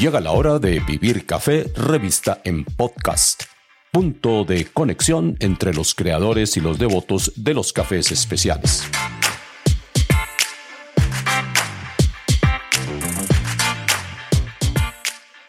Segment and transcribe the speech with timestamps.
[0.00, 3.42] Llega la hora de Vivir Café, revista en podcast.
[3.92, 8.90] Punto de conexión entre los creadores y los devotos de los cafés especiales.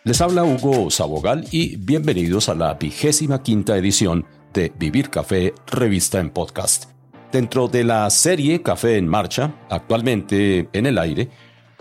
[0.04, 6.20] Les habla Hugo Sabogal y bienvenidos a la vigésima quinta edición de Vivir Café, revista
[6.20, 6.92] en podcast.
[7.32, 11.30] Dentro de la serie Café en Marcha, actualmente en el aire,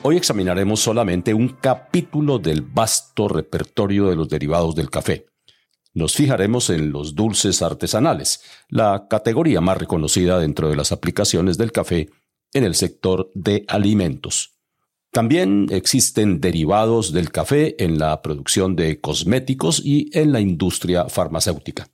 [0.03, 5.27] hoy examinaremos solamente un capítulo del vasto repertorio de los derivados del café.
[5.93, 11.73] Nos fijaremos en los dulces artesanales, la categoría más reconocida dentro de las aplicaciones del
[11.73, 12.09] café
[12.53, 14.57] en el sector de alimentos.
[15.13, 21.89] También existen derivados del café en la producción de cosméticos y en la industria farmacéutica.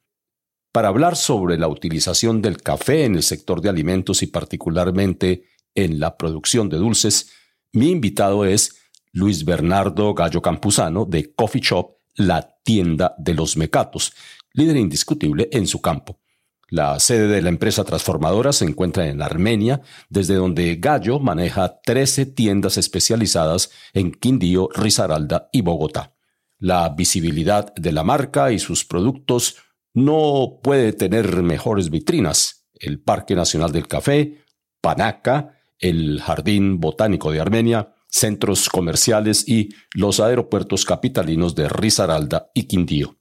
[0.71, 5.99] Para hablar sobre la utilización del café en el sector de alimentos y particularmente en
[5.99, 7.33] la producción de dulces,
[7.73, 8.77] mi invitado es
[9.13, 14.13] Luis Bernardo Gallo Campuzano de Coffee Shop, la tienda de los mecatos,
[14.53, 16.21] líder indiscutible en su campo.
[16.69, 22.27] La sede de la empresa transformadora se encuentra en Armenia, desde donde Gallo maneja 13
[22.27, 26.15] tiendas especializadas en Quindío, Risaralda y Bogotá.
[26.59, 29.57] La visibilidad de la marca y sus productos
[29.95, 32.67] no puede tener mejores vitrinas.
[32.75, 34.45] El Parque Nacional del Café,
[34.81, 42.65] Panaca, el Jardín Botánico de Armenia, centros comerciales y los aeropuertos capitalinos de Risaralda y
[42.65, 43.17] Quindío.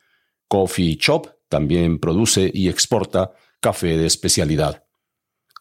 [0.48, 4.84] Coffee Shop también produce y exporta café de especialidad.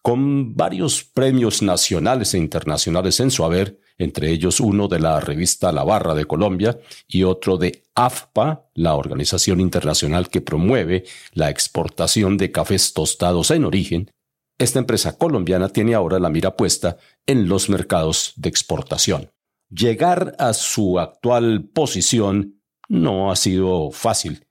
[0.02, 5.72] Con varios premios nacionales e internacionales en su haber, entre ellos uno de la revista
[5.72, 6.78] La Barra de Colombia
[7.08, 13.64] y otro de AFPA, la organización internacional que promueve la exportación de cafés tostados en
[13.64, 14.10] origen,
[14.58, 19.30] esta empresa colombiana tiene ahora la mira puesta en los mercados de exportación.
[19.68, 24.46] Llegar a su actual posición no ha sido fácil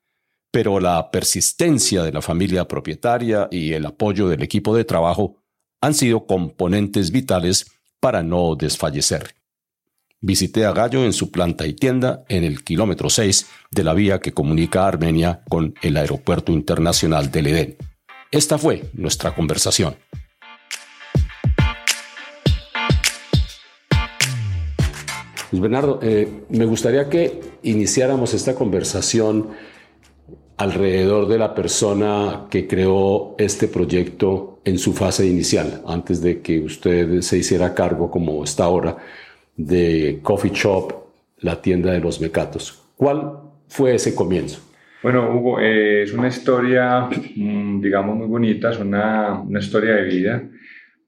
[0.54, 5.38] pero la persistencia de la familia propietaria y el apoyo del equipo de trabajo
[5.82, 9.34] han sido componentes vitales para no desfallecer.
[10.22, 14.20] Visité a Gallo en su planta y tienda en el kilómetro 6 de la vía
[14.20, 17.78] que comunica a Armenia con el Aeropuerto Internacional del Edén.
[18.34, 19.94] Esta fue nuestra conversación.
[25.52, 29.50] Luis Bernardo, eh, me gustaría que iniciáramos esta conversación
[30.58, 36.60] alrededor de la persona que creó este proyecto en su fase inicial, antes de que
[36.60, 38.98] usted se hiciera cargo, como está ahora,
[39.56, 40.92] de Coffee Shop,
[41.38, 42.82] la tienda de los mecatos.
[42.98, 44.73] ¿Cuál fue ese comienzo?
[45.04, 50.04] Bueno, Hugo, eh, es una historia, mm, digamos, muy bonita, es una, una historia de
[50.06, 50.50] vida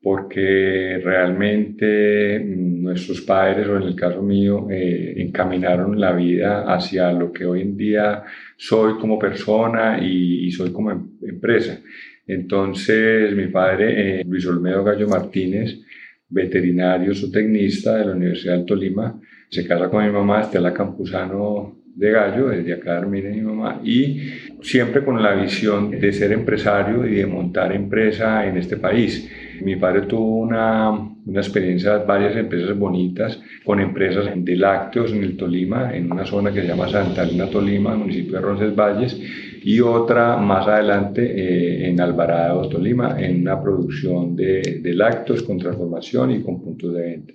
[0.01, 7.09] porque realmente mm, nuestros padres, o en el caso mío, eh, encaminaron la vida hacia
[7.13, 8.23] lo que hoy en día
[8.57, 11.79] soy como persona y, soy como em, empresa.
[12.27, 15.79] Entonces, mi padre, eh, Luis Olmedo Gallo Martínez,
[16.27, 22.11] veterinario zootecnista de la Universidad del Tolima, se casa con mi mamá, Estela Campuzano de
[22.11, 24.19] Gallo, desde acá Armenia mi mamá, y
[24.61, 29.29] siempre con la visión de ser empresario y de montar empresa en este país.
[29.63, 35.37] Mi padre tuvo una, una experiencia, varias empresas bonitas, con empresas de lácteos en el
[35.37, 39.21] Tolima, en una zona que se llama Santa Elena Tolima, municipio de Roncesvalles,
[39.63, 45.57] y otra más adelante eh, en Alvarado, Tolima, en una producción de, de lácteos con
[45.57, 47.33] transformación y con puntos de venta.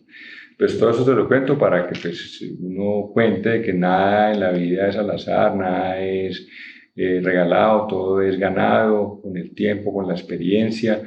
[0.61, 4.51] Pues todo eso te lo cuento para que pues, uno cuente que nada en la
[4.51, 6.47] vida es al azar, nada es
[6.95, 11.03] eh, regalado, todo es ganado con el tiempo, con la experiencia.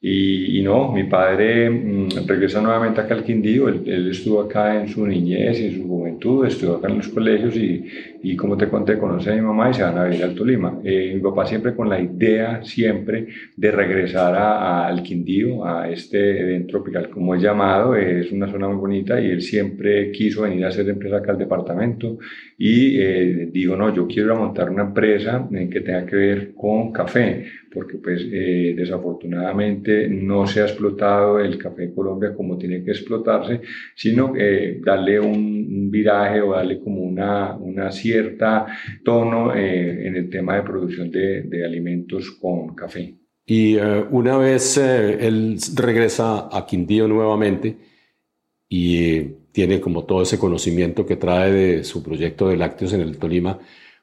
[0.00, 4.86] Y, no, mi padre mm, regresa nuevamente acá al Quindío, él, él, estuvo acá en
[4.88, 7.84] su niñez y en su juventud, estuvo acá en los colegios y,
[8.22, 10.80] y como te conté, conoce a mi mamá y se van a vivir al Tolima.
[10.82, 16.40] Eh, mi papá siempre con la idea, siempre, de regresar a, al Quindío, a este
[16.40, 20.64] evento tropical, como es llamado, es una zona muy bonita y él siempre quiso venir
[20.64, 22.18] a hacer empresa acá al departamento.
[22.56, 27.44] Y eh, digo, no, yo quiero montar una empresa que tenga que ver con café,
[27.72, 32.92] porque pues eh, desafortunadamente no se ha explotado el café en Colombia como tiene que
[32.92, 33.60] explotarse,
[33.94, 38.66] sino eh, darle un, viraje o darle como una, una cierta
[39.02, 43.14] tono eh, en el tema de producción de, de alimentos con café.
[43.46, 43.76] Y
[44.10, 47.78] una vez él regresa a Quindío nuevamente
[48.68, 49.20] y
[49.52, 53.58] tiene como todo ese conocimiento que trae de su proyecto de lácteos en el Tolima.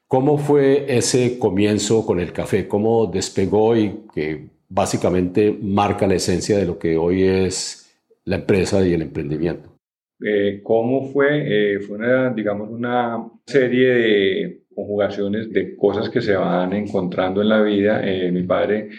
[0.08, 2.68] ¿Cómo fue ese comienzo con el café?
[2.68, 7.92] ¿Cómo despegó y que básicamente marca la esencia de lo que hoy es
[8.24, 9.76] la empresa y el emprendimiento?
[10.24, 11.74] Eh, ¿Cómo fue?
[11.74, 17.48] Eh, fue una, digamos, una serie de conjugaciones de cosas que se van encontrando en
[17.48, 18.00] la vida.
[18.04, 18.90] Eh, mi padre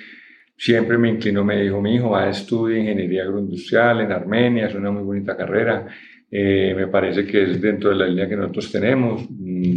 [0.57, 4.75] siempre me inclinó, me dijo, mi hijo va a estudiar ingeniería agroindustrial en Armenia, es
[4.75, 5.87] una muy bonita carrera.
[6.29, 9.25] me parece que es dentro de la línea que nosotros tenemos.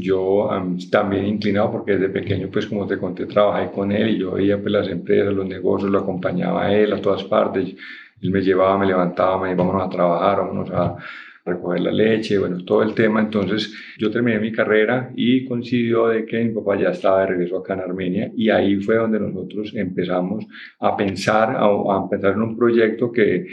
[0.00, 0.49] Yo
[0.91, 4.61] también inclinado porque desde pequeño, pues como te conté, trabajé con él y yo veía
[4.61, 7.75] pues, las empresas, los negocios, lo acompañaba a él a todas partes.
[8.23, 10.97] Él me llevaba, me levantaba, me vámonos a trabajar, vámonos a,
[11.44, 13.21] recoger la leche, bueno, todo el tema.
[13.21, 17.59] Entonces yo terminé mi carrera y coincidió de que mi papá ya estaba de regreso
[17.59, 20.47] acá en Armenia y ahí fue donde nosotros empezamos
[20.79, 23.47] a pensar, a, a empezar en un proyecto que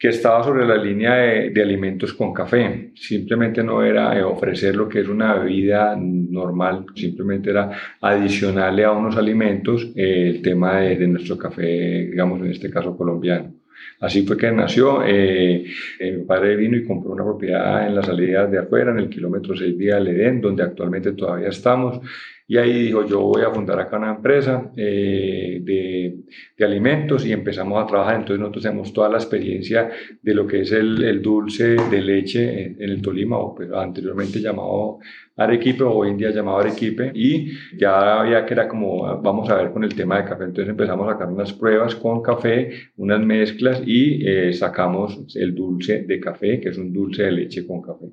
[0.00, 2.90] que estaba sobre la línea de, alimentos con café.
[2.94, 7.70] Simplemente no era eh, ofrecer lo que es una bebida normal, simplemente era
[8.00, 13.52] adicionarle a unos alimentos eh, el tema de, nuestro café, digamos en este caso colombiano.
[14.00, 15.02] Así fue que nació.
[15.04, 15.66] Eh,
[16.00, 19.54] mi padre vino y compró una propiedad en las salidas de afuera, en el kilómetro
[19.54, 22.00] 6 vía del Edén, donde actualmente todavía estamos.
[22.50, 26.16] Y ahí dijo, yo voy a fundar acá una empresa eh, de,
[26.58, 28.16] de, alimentos y empezamos a trabajar.
[28.16, 29.88] Entonces nosotros tenemos toda la experiencia
[30.20, 34.40] de lo que es el, el dulce de leche en, el Tolima, o pues, anteriormente
[34.40, 34.98] llamado
[35.36, 37.12] Arequipe, o hoy en día llamado Arequipe.
[37.14, 40.42] Y ya había que era como, vamos a ver con el tema de café.
[40.42, 46.02] Entonces empezamos a sacar unas pruebas con café, unas mezclas y eh, sacamos el dulce
[46.02, 48.06] de café, que es un dulce de leche con café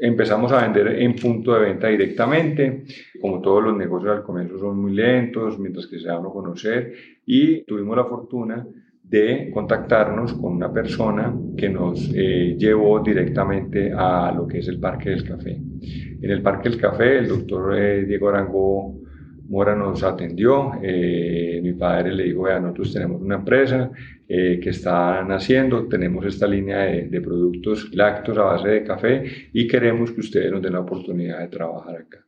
[0.00, 2.84] empezamos a vender en punto de venta directamente.
[3.20, 6.92] Como todos los negocios al comienzo son muy lentos, mientras que se dan a conocer,
[7.26, 8.66] y tuvimos la fortuna
[9.02, 14.78] de contactarnos con una persona que nos eh, llevó directamente a lo que es el
[14.78, 15.60] Parque del Café.
[16.22, 18.99] En el Parque del Café, el doctor eh, Diego Arango
[19.50, 23.90] Mora nos atendió, eh, mi padre le dijo, vea, nosotros tenemos una empresa
[24.28, 29.24] eh, que está naciendo, tenemos esta línea de, de, productos lácteos a base de café
[29.52, 32.24] y queremos que ustedes nos den la oportunidad de trabajar acá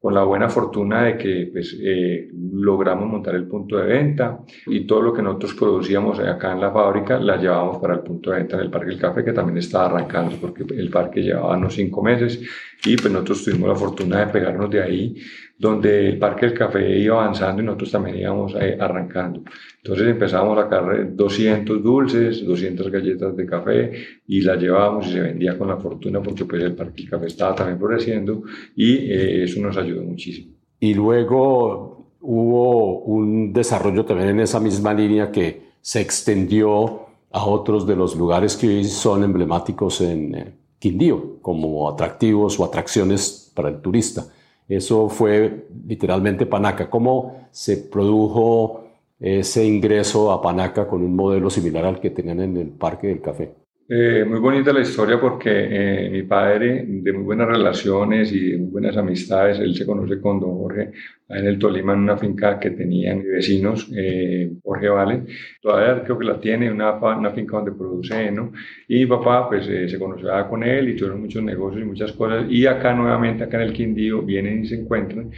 [0.00, 4.86] con la buena fortuna de que pues, eh, logramos montar el punto de venta y
[4.86, 8.38] todo lo que nosotros producíamos acá en la fábrica la llevábamos para el punto de
[8.38, 12.02] venta del Parque del Café que también estaba arrancando porque el parque llevaba unos cinco
[12.02, 12.40] meses
[12.86, 15.16] y pues nosotros tuvimos la fortuna de pegarnos de ahí
[15.60, 19.42] donde el Parque del Café iba avanzando y nosotros también íbamos eh, arrancando.
[19.76, 23.92] Entonces empezamos a sacar 200 dulces, 200 galletas de café
[24.26, 27.26] y las llevábamos y se vendía con la fortuna porque pues el Parque del Café
[27.26, 28.42] estaba también floreciendo
[28.74, 30.54] y eh, eso nos ayudó muchísimo.
[30.80, 37.86] Y luego hubo un desarrollo también en esa misma línea que se extendió a otros
[37.86, 43.68] de los lugares que hoy son emblemáticos en eh, Quindío, como atractivos o atracciones para
[43.68, 44.24] el turista.
[44.70, 46.88] Eso fue literalmente Panaca.
[46.88, 48.84] ¿Cómo se produjo
[49.18, 53.20] ese ingreso a Panaca con un modelo similar al que tenían en el Parque del
[53.20, 53.52] Café?
[53.92, 58.58] Eh, muy bonita la historia porque eh, mi padre, de muy buenas relaciones y de
[58.58, 60.92] muy buenas amistades, él se conoce con don Jorge
[61.28, 65.22] en el Tolima, en una finca que tenían vecinos, eh, Jorge Vale,
[65.60, 68.52] todavía creo que la tiene, una, una finca donde produce heno,
[68.86, 72.12] y mi papá pues eh, se conocía con él y tuvieron muchos negocios y muchas
[72.12, 75.32] cosas, y acá nuevamente, acá en el Quindío, vienen y se encuentran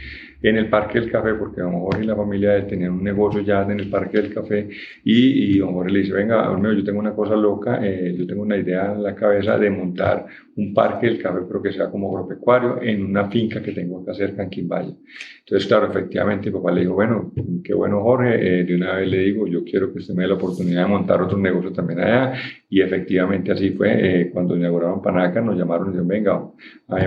[0.49, 3.63] en el Parque del Café, porque don Jorge y la familia tenían un negocio ya
[3.63, 4.69] en el Parque del Café,
[5.03, 8.27] y, y don Jorge le dice, venga, mío, yo tengo una cosa loca, eh, yo
[8.27, 11.89] tengo una idea en la cabeza de montar un Parque del Café, pero que sea
[11.89, 14.93] como agropecuario, en una finca que tengo acá cerca en Quimbaya.
[15.39, 17.31] Entonces, claro, efectivamente, mi papá le dijo, bueno,
[17.63, 20.29] qué bueno Jorge, eh, de una vez le digo, yo quiero que usted me dé
[20.29, 22.33] la oportunidad de montar otro negocio también allá.
[22.69, 26.51] Y efectivamente así fue, eh, cuando inauguraron Panaca nos llamaron y dijeron, venga,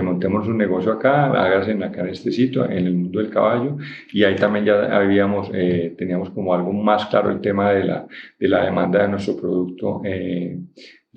[0.03, 3.77] montemos un negocio acá, hágase acá en este sitio, en el mundo del caballo.
[4.11, 5.51] Y ahí también ya habíamos,
[5.97, 8.07] teníamos como algo más claro el tema de la,
[8.39, 10.01] de la demanda de nuestro producto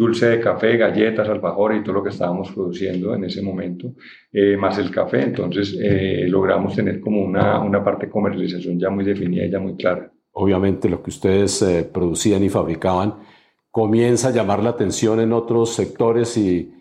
[0.01, 3.93] dulce de café, galletas, alfajores y todo lo que estábamos produciendo en ese momento,
[4.33, 5.25] eh, más el café.
[5.25, 9.59] Entonces eh, logramos tener como una, una parte de comercialización ya muy definida y ya
[9.59, 10.11] muy clara.
[10.33, 13.17] Obviamente lo que ustedes eh, producían y fabricaban
[13.71, 16.73] comienza a llamar la atención en otros sectores y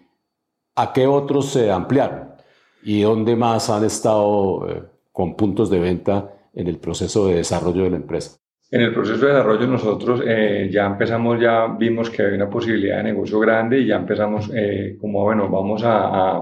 [0.77, 2.29] a qué otros se ampliaron
[2.83, 4.65] y dónde más han estado
[5.19, 8.37] con puntos de venta en el proceso de desarrollo de la empresa.
[8.71, 12.99] En el proceso de desarrollo nosotros eh, ya empezamos, ya vimos que había una posibilidad
[12.99, 16.39] de negocio grande y ya empezamos eh, como, bueno, vamos a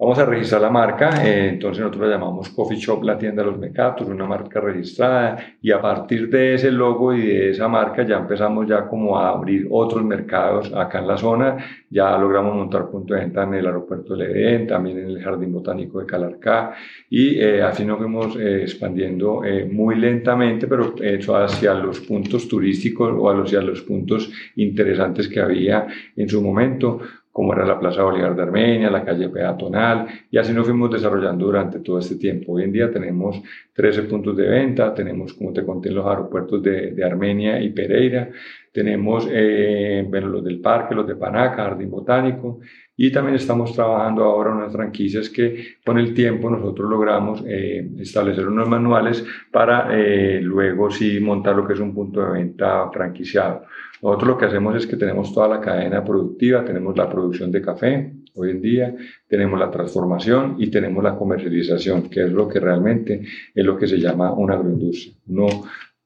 [0.00, 3.50] Vamos a registrar la marca, eh, entonces nosotros la llamamos Coffee Shop, la tienda de
[3.50, 8.02] los mecatos, una marca registrada y a partir de ese logo y de esa marca
[8.02, 11.58] ya empezamos ya como a abrir otros mercados acá en la zona,
[11.90, 15.52] ya logramos montar punto de venta en el aeropuerto de Edén, también en el Jardín
[15.52, 16.72] Botánico de Calarcá
[17.10, 23.12] y eh, así nos fuimos eh, expandiendo muy lentamente, pero hecho hacia los puntos turísticos
[23.18, 27.00] o hacia los puntos interesantes que había en su momento
[27.32, 31.46] como era la Plaza Bolívar de Armenia, la calle peatonal, y así nos fuimos desarrollando
[31.46, 32.52] durante todo este tiempo.
[32.52, 33.40] Hoy en día tenemos
[33.72, 38.30] 13 puntos de venta, tenemos, como te conté, los aeropuertos de, de Armenia y Pereira,
[38.72, 42.60] tenemos eh, bueno, los del parque, los de Panaca, Jardín Botánico,
[43.02, 48.46] y también estamos trabajando ahora unas franquicias que con el tiempo nosotros logramos eh, establecer
[48.46, 53.62] unos manuales para eh, luego sí montar lo que es un punto de venta franquiciado.
[54.02, 57.62] Nosotros lo que hacemos es que tenemos toda la cadena productiva, tenemos la producción de
[57.62, 58.94] café hoy en día,
[59.26, 63.22] tenemos la transformación y tenemos la comercialización, que es lo que realmente
[63.54, 65.14] es lo que se llama una agroindustria.
[65.28, 65.46] No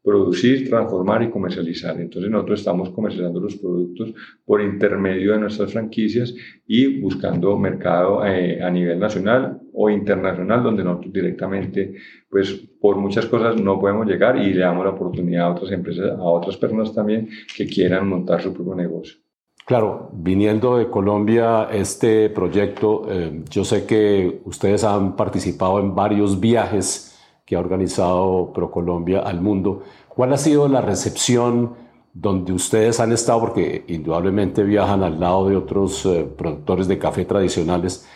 [0.04, 1.98] producir, transformar y comercializar.
[1.98, 4.12] Entonces nosotros estamos comercializando los productos
[4.44, 6.34] por intermedio de nuestras franquicias
[6.66, 11.94] y buscando mercado eh, a nivel nacional o internacional donde nosotros directamente,
[12.28, 16.10] pues por muchas cosas no podemos llegar y le damos la oportunidad a otras empresas,
[16.10, 19.16] a otras personas también que quieran montar su propio negocio.
[19.64, 26.38] Claro, viniendo de Colombia, este proyecto, eh, yo sé que ustedes han participado en varios
[26.38, 27.13] viajes
[27.44, 29.82] que ha organizado ProColombia al mundo.
[30.08, 31.74] ¿Cuál ha sido la recepción
[32.12, 33.40] donde ustedes han estado?
[33.40, 38.08] Porque indudablemente viajan al lado de otros eh, productores de café tradicionales.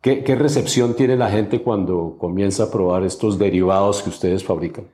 [0.00, 4.86] ¿Qué, ¿Qué, recepción tiene la gente cuando comienza a probar estos derivados que ustedes fabrican?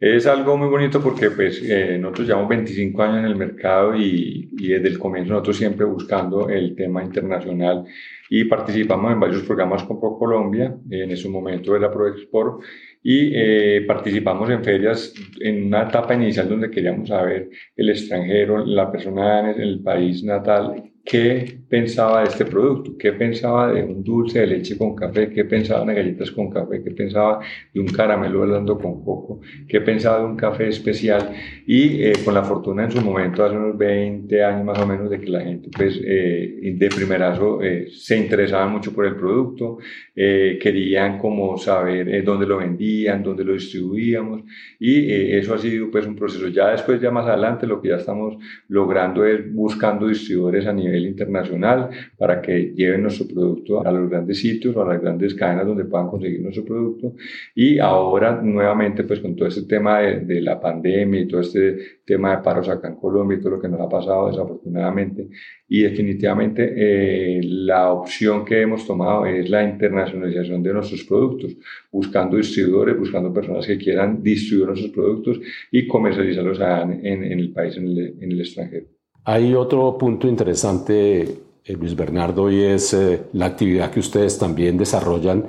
[0.00, 4.48] Es algo muy bonito porque pues, eh, nosotros llevamos 25 años en el mercado y,
[4.56, 7.84] y, desde el comienzo nosotros siempre buscando el tema internacional
[8.30, 12.62] y participamos en varios programas con ProColombia, en ese momento era ProExport,
[13.10, 18.92] y eh, participamos en ferias en una etapa inicial donde queríamos saber el extranjero, la
[18.92, 24.40] persona en el país natal, qué pensaba de este producto, qué pensaba de un dulce
[24.40, 27.40] de leche con café, qué pensaba de galletas con café, qué pensaba
[27.72, 31.30] de un caramelo helando con coco, qué pensaba de un café especial
[31.66, 35.08] y eh, con la fortuna en su momento, hace unos 20 años más o menos,
[35.08, 39.78] de que la gente pues eh, de primerazo eh, se interesaba mucho por el producto,
[40.14, 44.42] querían como saber dónde lo vendían, dónde lo distribuíamos.
[44.80, 46.48] Y eso ha sido pues un proceso.
[46.48, 48.36] Ya después, ya más adelante, lo que ya estamos
[48.66, 54.40] logrando es buscando distribuidores a nivel internacional para que lleven nuestro producto a los grandes
[54.40, 57.14] sitios o a las grandes cadenas donde puedan conseguir nuestro producto.
[57.54, 62.36] Y ahora nuevamente pues con todo este tema de, la pandemia y todo este tema
[62.36, 65.28] de paros acá en Colombia y todo lo que nos ha pasado desafortunadamente.
[65.68, 71.56] Y definitivamente eh, la opción que hemos tomado es la internacionalización de nuestros productos,
[71.92, 75.40] buscando distribuidores, buscando personas que quieran distribuir nuestros productos
[75.70, 78.97] y comercializarlos en, en el país, en el, en el extranjero.
[79.28, 81.20] Hay otro punto interesante,
[81.62, 85.44] eh, Luis Bernardo, y es eh, la actividad que ustedes también desarrollan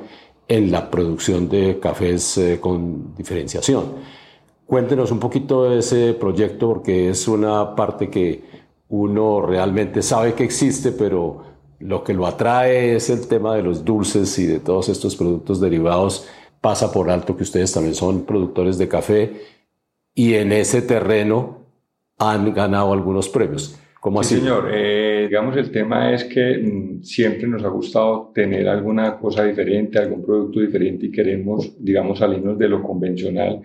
[0.50, 3.86] en la producción de cafés eh, con diferenciación.
[4.66, 8.44] Cuéntenos un poquito de ese proyecto porque es una parte que
[8.90, 11.44] uno realmente sabe que existe, pero
[11.80, 15.62] lo que lo atrae es el tema de los dulces y de todos estos productos
[15.62, 16.28] derivados.
[16.60, 19.42] Pasa por alto que ustedes también son productores de café
[20.14, 21.59] y en ese terreno
[22.20, 23.80] han ganado algunos premios.
[24.00, 24.44] ¿Cómo sí, así?
[24.44, 24.70] señor.
[24.74, 30.00] Eh, digamos, el tema es que mm, siempre nos ha gustado tener alguna cosa diferente,
[30.00, 33.62] algún producto diferente y queremos, digamos, salirnos de lo convencional.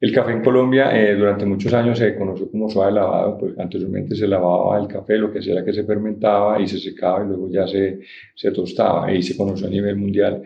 [0.00, 4.16] El café en Colombia eh, durante muchos años se conoció como suave lavado, pues anteriormente
[4.16, 7.50] se lavaba el café, lo que sea que se fermentaba y se secaba y luego
[7.50, 8.00] ya se,
[8.34, 10.42] se tostaba y se conoció a nivel mundial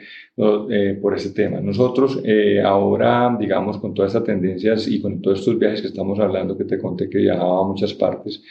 [0.71, 1.61] eh, por ese tema.
[1.61, 6.19] Nosotros eh, ahora, digamos, con todas estas tendencias y con todos estos viajes que estamos
[6.19, 8.43] hablando, que te conté que viajaba a muchas partes,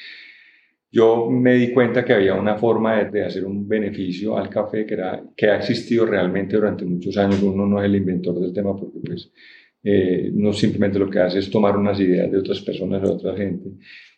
[0.89, 4.85] yo me di cuenta que había una forma de, de, hacer un beneficio al café
[4.85, 7.41] que, era, que ha existido realmente durante muchos años.
[7.43, 9.31] Uno no es el inventor del tema porque pues
[9.83, 13.35] eh, no simplemente lo que hace es tomar unas ideas de otras personas, de otra
[13.35, 13.69] gente.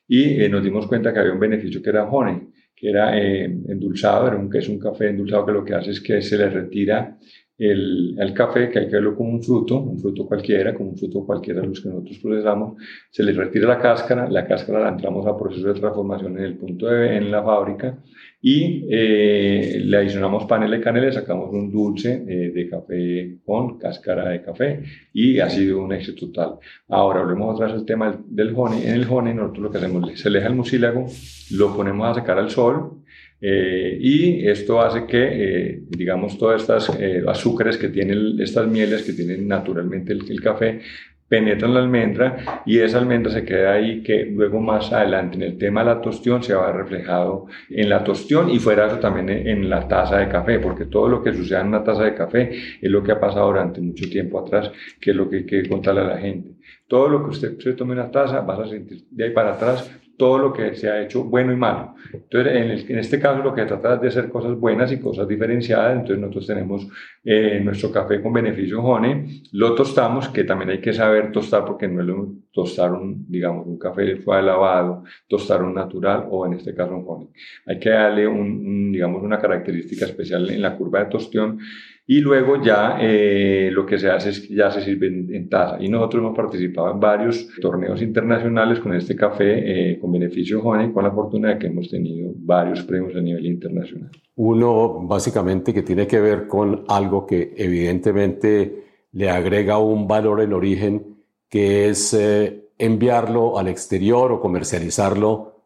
[0.07, 2.41] Y nos dimos cuenta que había un beneficio que era honey,
[2.75, 6.01] que era endulzado, era un, que es un café endulzado que lo que hace es
[6.01, 7.17] que se le retira
[7.57, 10.97] el, el, café, que hay que verlo como un fruto, un fruto cualquiera, como un
[10.97, 14.89] fruto cualquiera de los que nosotros procesamos, se le retira la cáscara, la cáscara la
[14.89, 17.97] entramos a proceso de transformación en el punto de en la fábrica
[18.47, 24.29] y eh, le adicionamos panela y canela, sacamos un dulce eh, de café con cáscara
[24.29, 26.59] de café y ha sido un éxito total.
[26.87, 28.83] Ahora volvemos otra vez al tema del honey.
[28.85, 31.07] En el honey nosotros lo que hacemos, se deja el mucílago,
[31.53, 33.01] lo ponemos a secar al sol
[33.41, 39.03] eh, y esto hace que, eh, digamos, todas estas eh, azúcares que tienen, estas mieles
[39.03, 40.81] que tienen naturalmente el, el, café,
[41.27, 45.57] penetran la almendra y esa almendra se queda ahí que luego más adelante en el
[45.57, 49.69] tema de la tostión se va reflejado en la tostión y fuera eso también en
[49.69, 52.51] la taza de café, porque todo lo que sucede en una taza de café
[52.81, 55.67] es lo que ha pasado durante mucho tiempo atrás, que es lo que hay que
[55.67, 56.51] contarle a la gente.
[56.87, 59.53] Todo lo que usted se tome en una taza, vas a sentir de ahí para
[59.53, 61.95] atrás todo lo que se ha hecho bueno y malo.
[62.11, 65.93] Entonces, en, este caso lo que trata es de hacer cosas buenas y cosas diferenciadas.
[65.93, 66.87] Entonces, nosotros tenemos
[67.23, 71.87] eh, nuestro café con beneficio honey, lo tostamos, que también hay que saber tostar porque
[71.87, 76.53] no es lo tostar un, digamos, un café fue lavado, tostar un natural o en
[76.53, 77.27] este caso un honey.
[77.65, 81.59] Hay que darle un, digamos, una característica especial en la curva de tostión
[82.07, 85.77] y luego ya eh, lo que se hace es que ya se sirve en, taza.
[85.79, 90.91] Y nosotros hemos participado en varios torneos internacionales con este café eh, con beneficio honey,
[90.91, 94.11] con la fortuna de que hemos tenido varios premios a nivel internacional.
[94.35, 100.53] Uno básicamente que tiene que ver con algo que evidentemente le agrega un valor en
[100.53, 101.17] origen,
[101.49, 105.63] que es eh, enviarlo al exterior o comercializarlo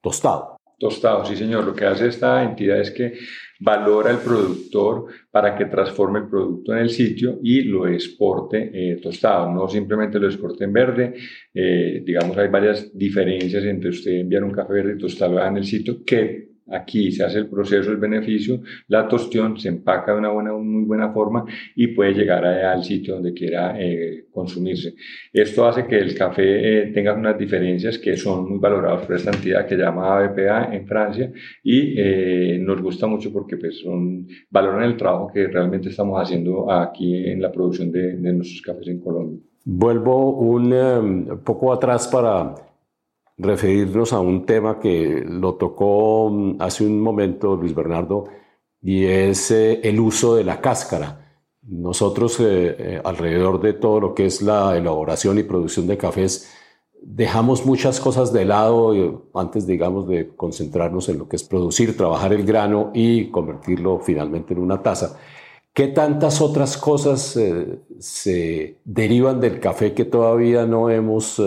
[0.00, 0.56] tostado.
[0.78, 1.64] Tostado, sí señor.
[1.64, 3.14] Lo que hace esta entidad es que
[3.60, 8.96] valora el productor para que transforme el producto en el sitio y lo exporte eh,
[8.96, 11.14] tostado, no simplemente lo exporte en verde.
[11.52, 16.02] Eh, digamos, hay varias diferencias entre usted enviar un café verde tostado en el sitio
[16.04, 20.52] que Aquí se hace el proceso, el beneficio, la tostión se empaca de una buena,
[20.52, 24.94] muy buena forma y puede llegar al sitio donde quiera eh, consumirse.
[25.32, 29.30] Esto hace que el café eh, tenga unas diferencias que son muy valoradas por esta
[29.30, 34.84] entidad que llama ABPA en Francia y eh, nos gusta mucho porque pues, son, valoran
[34.84, 39.00] el trabajo que realmente estamos haciendo aquí en la producción de, de nuestros cafés en
[39.00, 39.40] Colombia.
[39.64, 42.54] Vuelvo un poco atrás para
[43.40, 48.24] referirnos a un tema que lo tocó mm, hace un momento Luis Bernardo
[48.82, 51.26] y es eh, el uso de la cáscara.
[51.62, 56.50] Nosotros eh, eh, alrededor de todo lo que es la elaboración y producción de cafés
[57.02, 62.34] dejamos muchas cosas de lado antes digamos de concentrarnos en lo que es producir, trabajar
[62.34, 65.18] el grano y convertirlo finalmente en una taza.
[65.72, 67.38] ¿Qué tantas otras cosas
[67.98, 71.40] se derivan del café que todavía no hemos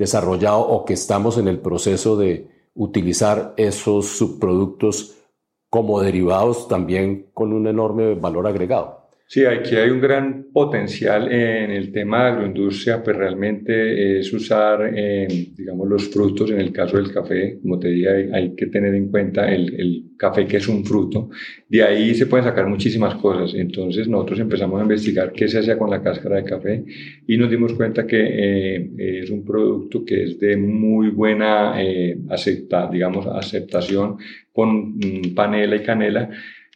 [0.00, 5.18] desarrollado o que estamos en el proceso de utilizar esos subproductos
[5.68, 8.99] como derivados también con un enorme valor agregado.
[9.32, 14.92] Sí, aquí hay un gran potencial en el tema de agroindustria, pues realmente es usar,
[14.92, 18.92] eh, digamos, los frutos, en el caso del café, como te dije, hay, que tener
[18.92, 21.30] en cuenta el, el, café que es un fruto,
[21.68, 25.78] de ahí se pueden sacar muchísimas cosas, entonces nosotros empezamos a investigar qué se hacía
[25.78, 26.84] con la cáscara de café
[27.26, 28.90] y nos dimos cuenta que eh,
[29.22, 34.16] es un producto que es de muy buena eh, acepta, digamos, aceptación
[34.52, 36.30] con mm, panela y canela,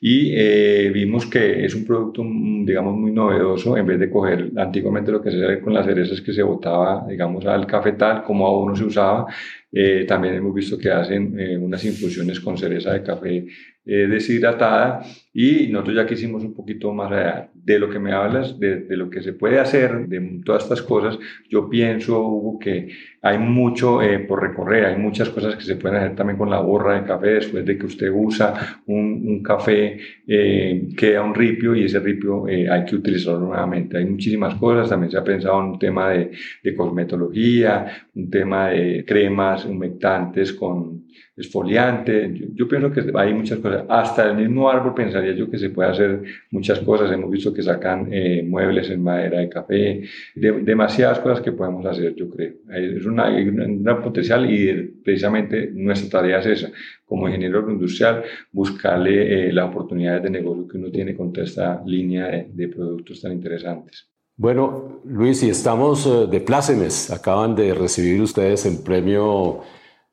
[0.06, 4.50] y eh, vimos que es un producto, mm, digamos, muy novedoso, en vez de coger
[4.54, 8.46] antiguamente lo que se hacía con las cerezas que se botaba, digamos, al cafetal, como
[8.46, 9.24] a uno se usaba,
[9.72, 13.46] eh, también hemos visto que hacen eh, unas infusiones con cereza de café
[13.86, 18.80] deshidratada y nosotros ya quisimos un poquito más allá de lo que me hablas, de,
[18.80, 21.18] de, lo que se puede hacer, de todas estas cosas.
[21.48, 22.88] Yo pienso, Hugo, que
[23.24, 26.60] hay mucho eh, por recorrer, hay muchas cosas que se pueden hacer también con la
[26.60, 29.98] borra de café después de que usted usa un, un café,
[30.28, 33.96] eh, queda un ripio y ese ripio eh, hay que utilizarlo nuevamente.
[33.96, 38.68] Hay muchísimas cosas, también se ha pensado en un tema de, de cosmetología, un tema
[38.68, 42.30] de cremas humectantes con esfoliante.
[42.34, 43.86] Yo, yo, pienso que hay muchas cosas.
[43.88, 47.10] Hasta el mismo árbol pensaría yo que se puede hacer muchas cosas.
[47.10, 48.10] Hemos visto que sacan
[48.48, 50.02] muebles en madera de café,
[50.34, 52.54] demasiadas cosas que podemos hacer, yo creo.
[52.70, 56.72] Es un hay un gran potencial y precisamente nuestra tarea es esa,
[57.04, 62.46] como ingeniero industrial, buscarle eh, las oportunidades de negocio que uno tiene con esta línea
[62.48, 64.08] de, productos tan interesantes.
[64.36, 67.10] Bueno, Luis, y estamos eh, de plácemes.
[67.10, 69.60] Acaban de recibir ustedes el premio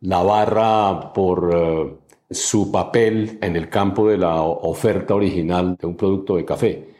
[0.01, 6.35] Navarra por eh, su papel en el campo de la oferta original de un producto
[6.35, 6.90] de café.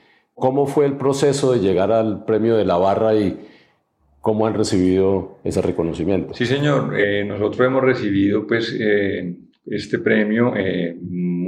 [0.42, 3.40] ¿Cómo fue el proceso de llegar al premio de la barra y
[4.22, 6.36] ¿Cómo han recibido ese reconocimiento?
[6.36, 6.98] Sí, señor.
[6.98, 10.96] Eh, nosotros hemos recibido pues, eh, este premio eh,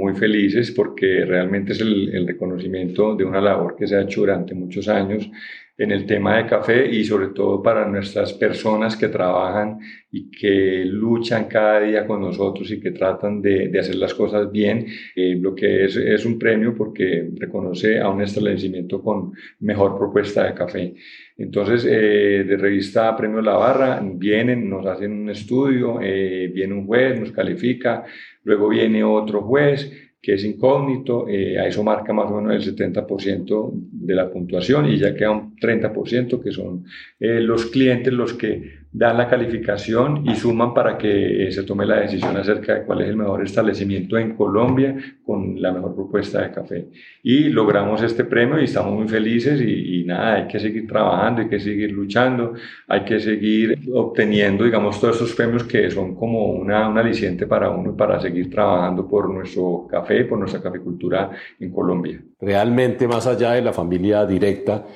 [0.04, 4.20] muy felices porque realmente es el, el, reconocimiento de una labor que se ha hecho
[4.20, 5.30] durante muchos años
[5.76, 9.78] en el tema de café y sobre todo para nuestras personas que trabajan
[10.10, 14.52] y que luchan cada día con nosotros y que tratan de, de hacer las cosas
[14.52, 14.86] bien.
[15.16, 20.44] Eh, lo que es, es un premio porque reconoce a un establecimiento con mejor propuesta
[20.44, 20.94] de café.
[21.36, 26.86] Entonces, eh, de revista Premio La Barra, vienen, nos hacen un estudio, eh, viene un
[26.86, 28.04] juez, nos califica,
[28.44, 29.90] luego viene otro juez
[30.24, 34.86] que es incógnito, eh, a eso marca más o menos el 70% de la puntuación
[34.90, 36.84] y ya queda un 30% que son
[37.20, 41.96] eh, los clientes los que dan la calificación y suman para que se tome la
[41.96, 46.52] decisión acerca de cuál es el mejor establecimiento en Colombia con la mejor propuesta de
[46.52, 46.86] café.
[47.24, 51.48] Y logramos este premio y estamos muy felices y, nada, hay que seguir trabajando, hay
[51.48, 52.54] que seguir luchando,
[52.86, 57.70] hay que seguir obteniendo, digamos, todos estos premios que son como una, un aliciente para
[57.70, 62.22] uno para seguir trabajando por nuestro café, por nuestra caficultura en Colombia.
[62.40, 64.86] Realmente, más allá de la familia directa,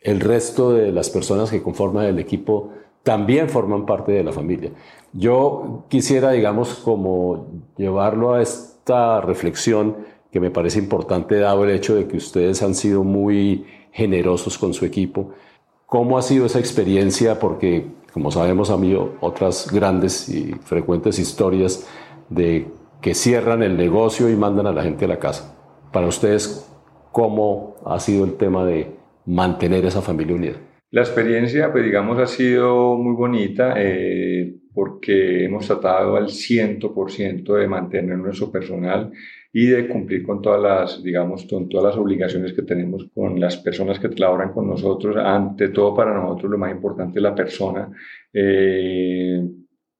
[0.00, 2.72] el resto de las personas que conforman el equipo
[3.04, 4.72] también forman parte de la familia.
[5.12, 9.96] Yo quisiera, digamos, como llevarlo a esta reflexión
[10.32, 14.74] que me parece importante dado el hecho de que ustedes han sido muy generosos con
[14.74, 15.30] su equipo.
[15.86, 17.38] ¿Cómo ha sido esa experiencia?
[17.38, 21.86] Porque, como sabemos, han habido otras grandes y frecuentes historias
[22.30, 22.66] de
[23.00, 25.54] que cierran el negocio y mandan a la gente a la casa.
[25.92, 26.68] Para ustedes,
[27.12, 30.56] ¿cómo ha sido el tema de mantener esa familia unida?
[30.94, 37.66] La experiencia, pues digamos, ha sido muy bonita eh, porque hemos tratado al 100% de
[37.66, 39.10] mantener nuestro personal
[39.52, 43.56] y de cumplir con todas las, digamos, con todas las obligaciones que tenemos con las
[43.56, 45.16] personas que trabajan con nosotros.
[45.16, 47.90] Ante todo, para nosotros lo más importante es la persona.
[48.32, 49.42] Eh,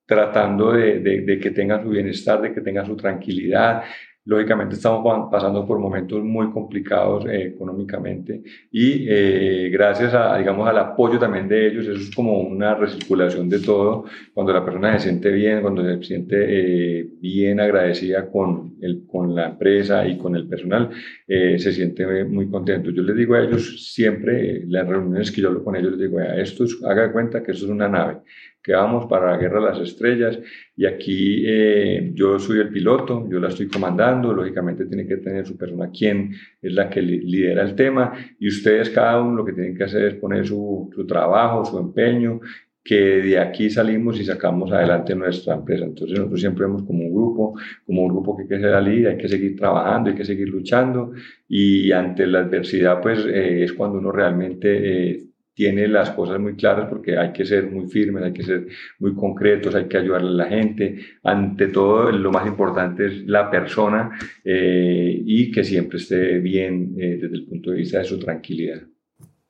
[0.06, 3.82] tratando de, de, que tenga su bienestar, de que tenga su tranquilidad,
[4.26, 10.78] Lógicamente estamos pasando por momentos muy complicados eh, económicamente y eh, gracias a, digamos, al
[10.78, 15.10] apoyo también de ellos, eso es como una recirculación de todo, cuando la persona se
[15.10, 20.36] siente bien, cuando se siente eh, bien agradecida con, el, con la empresa y con
[20.36, 20.88] el personal,
[21.26, 22.90] se siente muy contento.
[22.90, 26.20] Yo les digo a ellos siempre, las reuniones que yo hablo con ellos, les digo,
[26.20, 28.18] esto es, haga cuenta que esto es una nave
[28.64, 30.38] que vamos para la Guerra de las Estrellas
[30.74, 35.46] y aquí eh, yo soy el piloto, yo la estoy comandando, lógicamente tiene que tener
[35.46, 39.52] su persona quien es la que lidera el tema y ustedes cada uno lo que
[39.52, 42.40] tienen que hacer es poner su, su trabajo, su empeño,
[42.82, 45.84] que de aquí salimos y sacamos adelante nuestra empresa.
[45.84, 49.16] Entonces nosotros siempre vemos como un grupo, como un grupo que hay que salir, hay
[49.18, 51.12] que seguir trabajando, hay que seguir luchando
[51.48, 55.10] y ante la adversidad pues eh, es cuando uno realmente...
[55.10, 55.23] Eh,
[55.54, 58.66] tiene las cosas muy claras porque hay que ser muy firmes, hay que ser
[58.98, 60.98] muy concretos, hay que ayudarle a la gente.
[61.22, 67.18] Ante todo, lo más importante es la persona eh, y que siempre esté bien eh,
[67.20, 68.82] desde el punto de vista de su tranquilidad.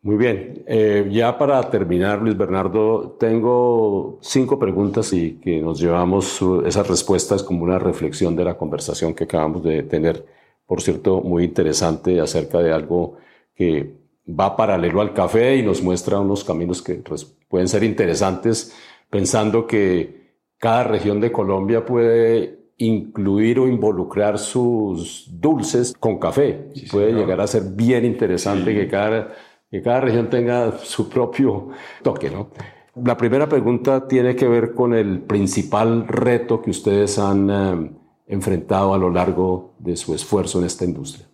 [0.03, 6.45] Muy bien, eh, ya para terminar, Luis Bernardo, tengo cinco preguntas y que nos llevamos
[6.67, 10.23] esas respuestas como una reflexión de la conversación que acabamos de tener,
[10.67, 13.17] por cierto, muy interesante acerca de algo
[13.55, 18.75] que va paralelo al café y nos muestra unos caminos que pues, pueden ser interesantes,
[19.11, 20.25] pensando que
[20.59, 26.71] cada región de Colombia puede incluir o involucrar sus dulces con café.
[26.91, 29.35] puede llegar a ser bien interesante que, cada,
[29.71, 31.69] que cada región tenga su propio
[32.03, 32.31] toque.
[32.31, 32.51] ¿no?
[32.97, 37.91] La primera pregunta tiene que ver con el principal reto que ustedes han eh,
[38.27, 41.27] enfrentado a lo largo de su esfuerzo en esta industria.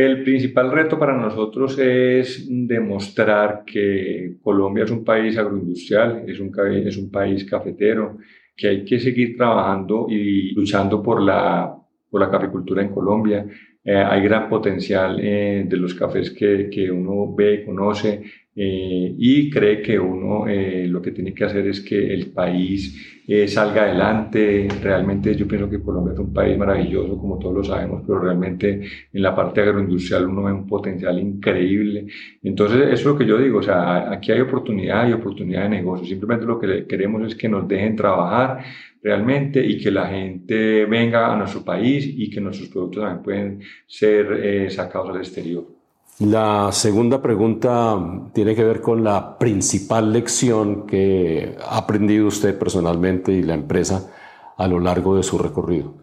[0.00, 6.52] El principal reto para nosotros es demostrar que Colombia es un país agroindustrial, es un,
[6.86, 8.18] es un país cafetero,
[8.56, 11.76] que hay que seguir trabajando y luchando por la,
[12.08, 13.44] por la caficultura en Colombia.
[13.82, 18.22] Eh, hay gran potencial eh, de los cafés que, que uno ve, conoce
[18.60, 23.14] eh, y cree que uno lo que tiene que hacer es que el país
[23.46, 24.66] salga adelante.
[24.82, 28.80] Realmente yo pienso que Colombia es un país maravilloso, como todos lo sabemos, pero realmente
[29.12, 32.06] en la parte agroindustrial uno ve un potencial increíble.
[32.42, 35.68] Entonces, eso es lo que yo digo, o sea, aquí hay oportunidad y oportunidad de
[35.68, 36.06] negocio.
[36.06, 38.64] Simplemente lo que queremos es que nos dejen trabajar
[39.02, 43.60] realmente y que la gente venga a nuestro país y que nuestros productos también pueden
[43.86, 45.77] ser eh, sacados al exterior.
[46.20, 47.96] La segunda pregunta
[48.34, 54.10] tiene que ver con la principal lección que ha aprendido usted personalmente y la empresa
[54.56, 55.94] a lo largo de su recorrido.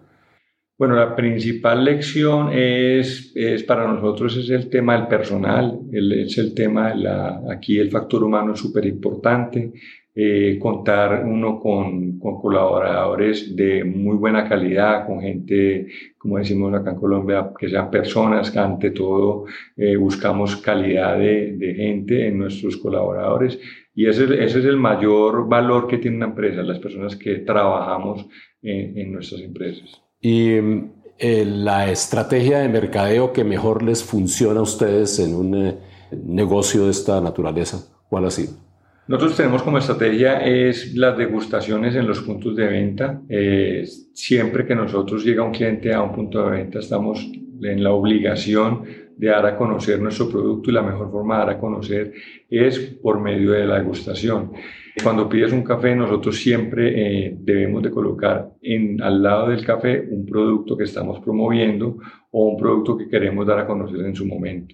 [0.77, 6.53] Bueno, la principal lección es, es para nosotros es el tema del personal, es el
[6.53, 9.73] tema, la, aquí el factor humano es súper importante,
[10.17, 16.95] eh, contar uno con, colaboradores de muy buena calidad, con gente, como decimos acá en
[16.95, 19.43] Colombia, que sean personas que ante todo
[19.75, 23.59] eh, buscamos calidad de, gente en nuestros colaboradores.
[23.93, 28.25] Y ese, es el mayor valor que tiene una empresa, las personas que trabajamos
[28.61, 30.01] en, en nuestras empresas.
[30.21, 30.53] Y
[31.17, 35.75] eh, la estrategia de mercadeo que mejor les funciona a ustedes en un
[36.25, 38.64] negocio de esta naturaleza, ¿cuál ha sido?
[39.07, 43.21] Nosotros tenemos como estrategia es las degustaciones en los puntos de venta.
[43.29, 47.91] Eh, siempre que nosotros llega un cliente a un punto de venta, estamos en la
[47.91, 48.83] obligación
[49.15, 52.13] de dar a conocer nuestro producto y la mejor forma de dar a conocer
[52.49, 54.53] es por medio de la degustación.
[55.03, 60.03] Cuando pides un café, nosotros siempre eh, debemos de colocar en, al lado del café
[60.09, 61.97] un producto que estamos promoviendo
[62.31, 64.73] o un producto que queremos dar a conocer en su momento.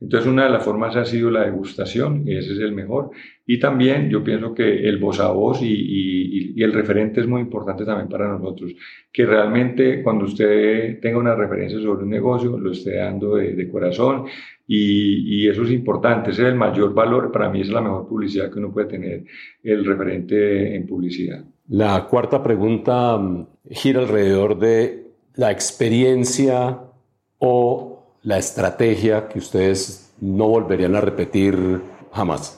[0.00, 3.10] Entonces, una de las formas ha sido la degustación, y ese es el mejor.
[3.46, 7.84] Y también yo pienso que el voz a voz y, el referente es muy importante
[7.84, 8.72] también para nosotros.
[9.12, 13.68] Que realmente cuando usted tenga una referencia sobre un negocio, lo esté dando de, de
[13.68, 14.24] corazón.
[14.66, 17.30] Y, y, eso es importante, ese es el mayor valor.
[17.30, 19.24] Para mí es la mejor publicidad que uno puede tener,
[19.62, 21.44] el referente en publicidad.
[21.68, 26.78] La cuarta pregunta mm, gira alrededor de la experiencia
[27.38, 31.56] o la estrategia que ustedes no volverían a repetir
[32.12, 32.56] jamás?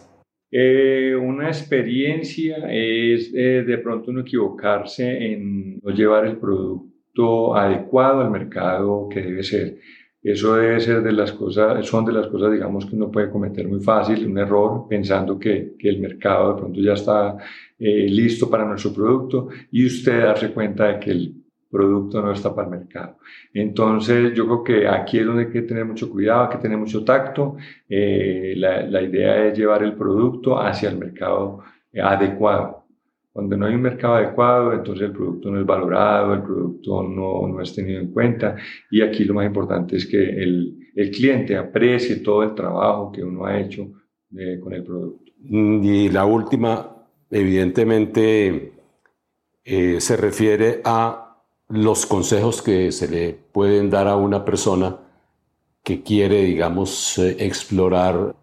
[0.50, 8.20] Eh, una experiencia es eh, de pronto no equivocarse en no llevar el producto adecuado
[8.20, 9.78] al mercado que debe ser.
[10.22, 13.66] Eso debe ser de las cosas, son de las cosas, digamos, que uno puede cometer
[13.66, 17.36] muy fácil, un error, pensando que, que el mercado de pronto ya está
[17.78, 21.41] eh, listo para nuestro producto y usted darse cuenta de que el
[21.72, 23.16] producto no está para el mercado.
[23.52, 26.78] Entonces, yo creo que aquí es donde hay que tener mucho cuidado, hay que tener
[26.78, 27.56] mucho tacto.
[27.88, 31.64] Eh, la, la, idea es llevar el producto hacia el mercado
[32.00, 32.82] adecuado.
[33.32, 37.48] Cuando no hay un mercado adecuado, entonces el producto no es valorado, el producto no,
[37.48, 38.56] no es tenido en cuenta.
[38.90, 43.24] Y aquí lo más importante es que el, el cliente aprecie todo el trabajo que
[43.24, 43.90] uno ha hecho
[44.36, 45.32] eh, con el producto.
[45.44, 46.94] Y la última,
[47.30, 48.72] evidentemente,
[49.64, 51.21] eh, se refiere a
[51.68, 54.98] los consejos que se le pueden dar a una persona
[55.82, 58.34] que quiere, digamos, eh, explorar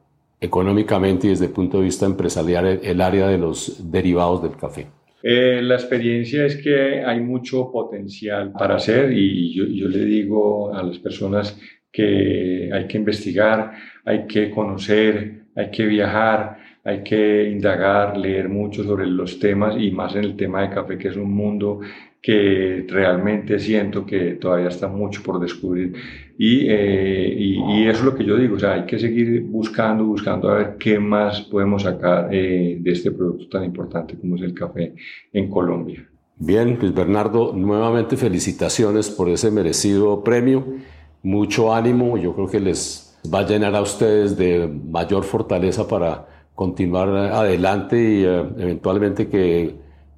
[0.42, 4.88] económicamente y desde el punto de vista empresarial el área de los derivados del café?
[5.22, 10.74] Eh, la experiencia es que hay mucho potencial para hacer y yo, yo, le digo
[10.74, 11.60] a las personas
[11.92, 13.74] que hay que investigar,
[14.06, 19.92] hay que conocer, hay que viajar, hay que indagar, leer mucho sobre los temas y
[19.92, 21.82] más en el tema de café, que es un mundo
[22.22, 25.94] que realmente siento que todavía está mucho por descubrir.
[26.38, 30.06] Y, eh, y, eso es lo que yo digo, o sea, hay que seguir buscando,
[30.06, 34.42] buscando a ver qué más podemos sacar eh, de este producto tan importante como es
[34.42, 34.96] el café
[35.34, 36.08] en Colombia.
[36.38, 40.66] Bien, pues Bernardo, nuevamente felicitaciones por ese merecido premio,
[41.22, 46.39] mucho ánimo, yo creo que les va a llenar a ustedes de mayor fortaleza para
[46.60, 49.76] continuar adelante y eh, eventualmente que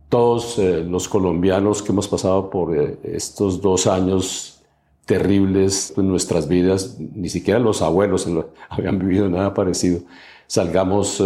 [0.10, 4.60] todos eh, los colombianos que hemos pasado por eh, estos dos años
[5.06, 8.28] terribles en nuestras vidas, ni siquiera los abuelos
[8.70, 10.00] habían vivido nada parecido,
[10.48, 11.24] salgamos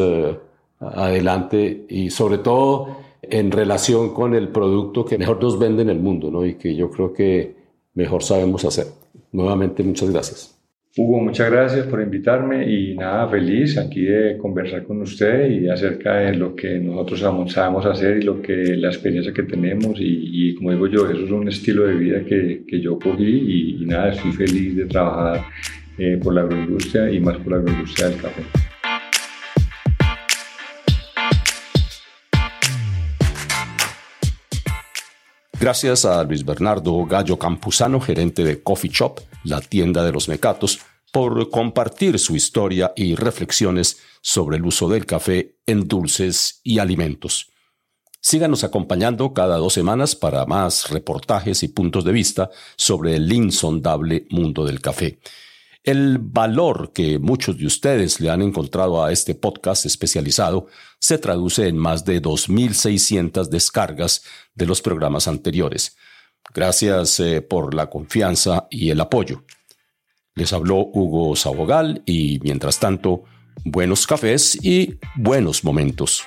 [0.82, 5.99] adelante y sobre todo en relación con el producto que mejor nos vende en el
[6.01, 6.45] mundo ¿no?
[6.45, 7.56] y que yo creo que
[7.93, 8.88] mejor sabemos hacer.
[9.32, 10.54] Nuevamente, muchas gracias.
[10.97, 16.13] Hugo, muchas gracias por invitarme y nada, feliz aquí de conversar con usted y acerca
[16.15, 17.19] de lo que nosotros
[17.51, 21.25] sabemos hacer y lo que la experiencia que tenemos y, y como digo yo, eso
[21.25, 25.43] es un estilo de vida que, que yo cogí y, nada, estoy feliz de trabajar
[25.97, 28.43] eh, por la agroindustria y más por la agroindustria del café.
[35.60, 40.79] Gracias a Luis Bernardo Gallo Campuzano, gerente de Coffee Shop, la tienda de los mecatos,
[41.13, 47.51] por compartir su historia y reflexiones sobre el uso del café en dulces y alimentos.
[48.19, 54.25] Síganos acompañando cada dos semanas para más reportajes y puntos de vista sobre el insondable
[54.29, 55.19] mundo del café.
[55.84, 60.65] El valor que muchos de ustedes le han encontrado a este podcast especializado
[60.99, 64.23] se traduce en más de 2.600 descargas
[64.55, 65.95] de los programas anteriores.
[66.53, 69.43] Gracias eh, por la confianza y el apoyo.
[70.36, 73.23] Les habló Hugo Sabogal y mientras tanto,
[73.63, 76.25] buenos cafés y buenos momentos.